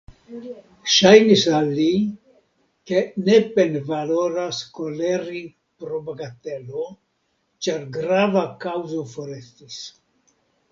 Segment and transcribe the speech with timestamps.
[0.91, 1.89] Ŝajnis al li,
[2.91, 5.43] ke ne penvaloras koleri
[5.85, 6.89] pro bagatelo,
[7.67, 9.81] ĉar grava kaŭzo forestis.